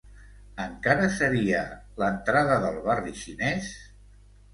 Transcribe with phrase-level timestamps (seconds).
[0.63, 1.59] Encara seria
[2.03, 3.69] l'entrada del barri xinés?